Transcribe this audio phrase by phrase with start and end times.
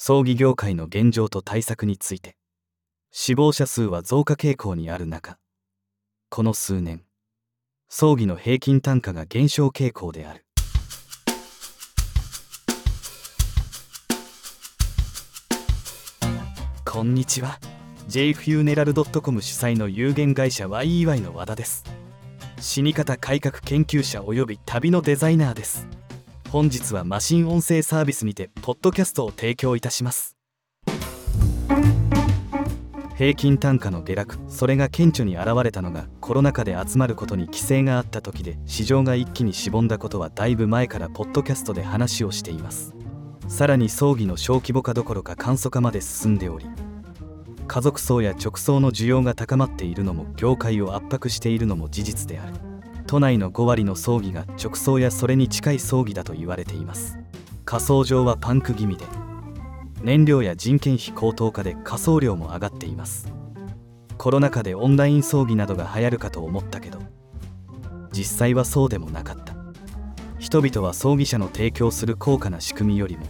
[0.00, 2.36] 葬儀業界の現状と対策について。
[3.10, 5.38] 死亡者数は増加傾向にある中。
[6.30, 7.02] この数年
[7.88, 10.46] 葬儀の平均単価が減少傾向である。
[16.84, 17.58] こんにちは。
[18.08, 21.82] JFuneral.com 主催の有限会社 YEY の和田です。
[22.60, 25.88] 死に方改革研究者及び旅のデザイナーです。
[26.50, 30.34] 本日はマシン音声サービスにてポッドキャストを提供いたします。
[33.16, 42.94] 平均単価の下落それが顕著に現れたのがコロナ禍で集まることに規制があった時で市場が一気にしぼんだことはだいぶ前からポッドキャストで話をしています。
[43.48, 46.66] さらに葬儀の小規模化どころか簡素化まで進んでおり
[47.66, 52.67] 家族葬や直葬の需要が高まっているのも業界を圧迫しているのも事実である。
[53.08, 57.18] 都内の5割の葬儀が直葬やそれに近い葬儀だと言われています。
[57.64, 59.06] 火葬場はパンク気味で
[60.02, 63.32] 燃料や人件費高騰化で火葬料も上がっています。
[64.18, 66.98] コロナ禍でオンライン葬儀などが流行るかと思ったけど
[68.12, 69.54] 実際はそうでもなかった。
[70.38, 73.24] 人々は葬儀者の提供する高価な仕組みよりも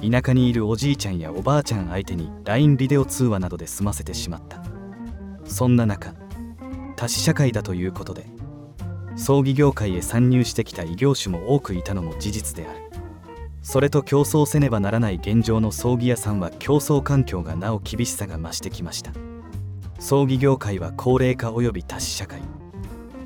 [0.00, 4.64] 田舎にいるおじいちゃんやおばあちゃん相手に LINE ビデオ通話などで済ませてしまった。
[5.44, 6.14] そんな中
[6.96, 8.26] 多死社会だということで
[9.16, 12.78] 葬儀業界へ参入してきた異業種も多くいたのも事実である。
[13.62, 19.12] それと競争せねばならない現状の葬儀屋さんは競争環境がなお厳しさが増してきました。
[19.98, 22.40] 葬儀業界は高齢化及び多死社会。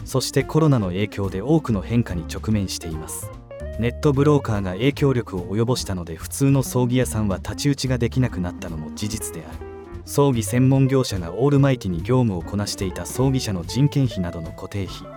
[0.04, 3.30] そしてコロナの影響で多くの変化に直面しています。
[3.78, 9.58] ネットブローカーが影響力を及ぼしたので普通の葬儀屋さんは太刀打ちができなくなったのも事実である。
[10.04, 15.15] 葬儀専門業者がオールマイティに業務をこなしていた葬儀者の人件費などの固定費。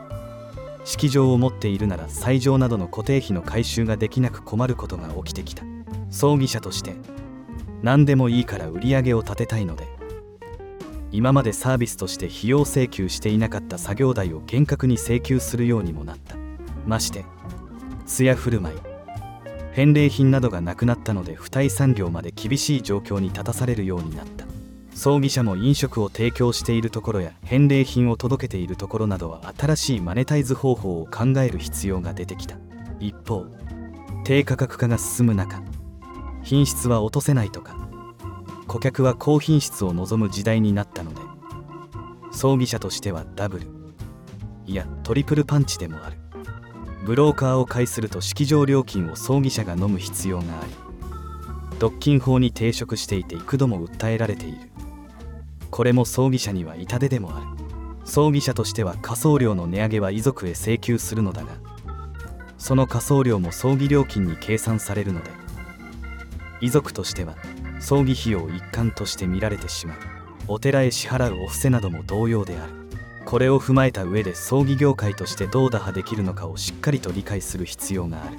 [0.83, 5.63] 式場を持っているなら斎場などの固定費の回収ができなく困ることが起きてきた。
[6.09, 6.95] 葬儀者として
[7.81, 9.87] 何でもいいから売り上げを立てたいので
[11.11, 16.35] 今までサービスとして費用請求していなかった作業代を厳格に請求するようにもなった。
[16.85, 17.25] まして
[18.05, 18.77] 艶振る舞い
[19.71, 24.38] 返礼品などがなくなったので付帯産業まで厳しい状況に立たされるようになった。
[24.93, 32.57] 葬儀社も飲食を提供しているところや返礼品を届けているところなどは新しいマネタイズ方法を考える必要が出てきた。
[32.99, 33.45] 一方
[34.25, 35.61] 低価格化が進む中
[36.43, 37.77] 品質は落とせないとか
[38.67, 41.21] 顧客は高品質を望む時代になったので
[42.31, 43.67] 葬儀社としてはダブル
[44.65, 46.17] いやトリプルパンチでもある。
[47.05, 50.73] ブローカーを介すると式場料金を葬儀社が飲む必要があり
[51.79, 54.68] 独禁法に抵触していて幾度も訴えられている。
[55.79, 57.45] これも葬儀社には痛手でもある。
[58.03, 61.53] 葬儀社としては火葬料の値上げは遺族へ請求するのだが
[62.57, 65.31] その火葬料も葬儀料金に計算されるので
[66.59, 67.37] 遺族としては
[67.79, 69.97] 葬儀費用一環として見られてしまう。
[70.49, 72.73] お寺へ支払うお布施なども同様である。
[73.23, 78.37] これを踏まえた上で葬儀業界としてどう打破できるのかをしっかりと理解する必要がある。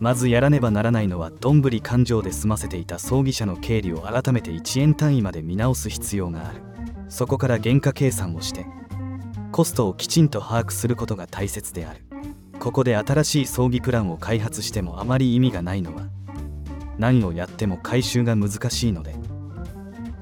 [0.00, 6.73] まずやらねばならないのはどんぶり勘定で済ませていた葬儀社の経理を改めて1円単位まで見直す必要がある。
[7.14, 8.66] そこから原価計算をして
[9.52, 12.00] コストをきちんと把握することが大切である。
[12.58, 16.08] ここで新しい葬儀プランを開発してもあまり意味がないのは
[16.98, 19.14] 何をやっても回収が難しいので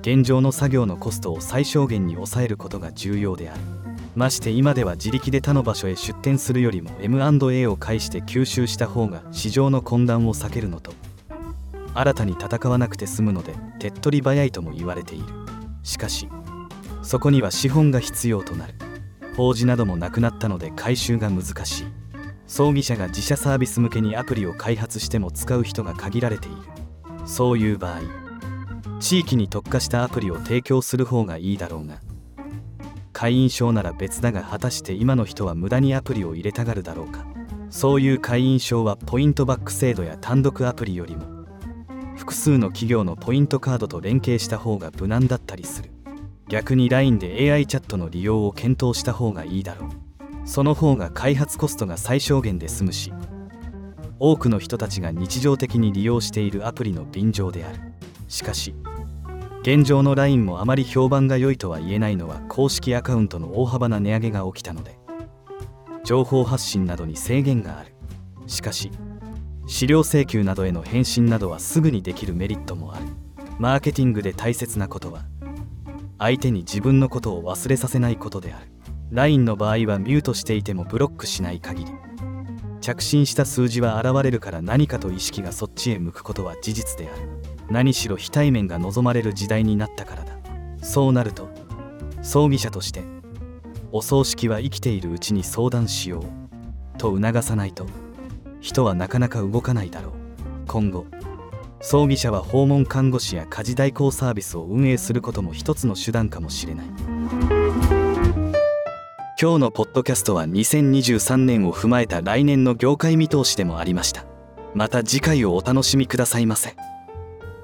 [0.02, 3.60] 現状の作業のコストを最小限に抑えることが重要である。
[4.14, 10.92] まして今では自力で他の場所へ出店するよりも M&A を介して吸収した方が市場の混乱を避けるのと
[11.94, 15.24] 新たに戦わなくて済むので手っ取り早いとも言われている。
[15.82, 16.28] しかし
[17.02, 18.74] そこには資本が必要となる。
[19.36, 21.84] 法事などもなくなったので回収が難しい。
[22.46, 26.56] 葬儀社が自社サービス向けにアプリを開発しても使う人が限られている。
[27.24, 28.00] そういう場合
[29.00, 32.00] 地域に特化したアプリを提供する方がいいだろうが
[33.12, 37.24] 会員証なら別だが果たして今の人は無駄にアプリを入れたがるだろうか。
[37.70, 41.46] そういう会員証はポイントバック制度や単独アプリよりも
[42.16, 45.90] 複数の企業のポイントカードと連携した方が無難だったりする。
[46.52, 49.90] 逆に LINE で AI チャットの利用を検討した方がいいだろう。
[50.44, 53.10] その方が開発コストが最小限で済むし
[54.18, 57.78] 多くの人たちが日常的に利用しているアプリの便乗である。
[58.28, 58.74] しかし
[59.62, 64.98] 現状の LINE もあまり評判が良いとは言えないのは公式アカウントの大幅な値上げが起きたので
[66.04, 67.94] 情報発信などに制限がある。
[68.46, 68.90] しかし
[69.66, 73.06] 資料請求などへの返信などはすぐにできるメリットもある。
[73.58, 75.31] マーケティングで大切なことは
[76.22, 78.68] 相手に自分のことを忘れさせないことである。
[79.10, 81.90] LINE の場合はミュートしていてもブロックしない限り。
[82.80, 87.28] 着信した数字は現れるから何かと意識がそっちへ向くことは事実である。
[87.70, 90.36] 何しろ非対面が望まれる時代になったからだ。
[90.80, 91.48] そうなると
[92.22, 93.02] 葬儀者として
[93.90, 97.86] お葬式は生きているうちに相談しようと促さないと
[98.60, 100.12] 人はなかなか動かないだろう。
[100.68, 101.04] 今後
[101.82, 106.86] 葬儀社は訪問看護師や家事代行サービスを運営することも一つの手段かもしれない。
[109.40, 114.24] 今日のポッドキャストは2023年を踏まえた来年の業界見通しでもありました。
[114.72, 116.76] また次回をお楽しみくださいませ。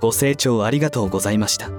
[0.01, 1.78] ご清聴ありがとうございました。